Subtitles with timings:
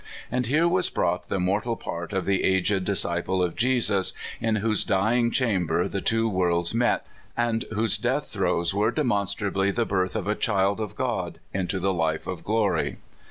[0.31, 4.13] And here was brought the mortal part of the aged disci * pie of Jesus,
[4.39, 7.05] in whose dying chamber the two worlds met,
[7.37, 11.77] and whose death throes were demon^ strably the birth of a child of God into
[11.79, 12.97] the life of glory.